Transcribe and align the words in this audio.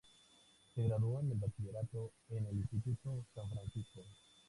Se 0.73 0.81
graduó 0.81 1.21
de 1.21 1.35
Bachillerato 1.35 2.11
en 2.31 2.47
el 2.47 2.55
Instituto 2.57 3.23
San 3.35 3.47
Francisco. 3.51 4.01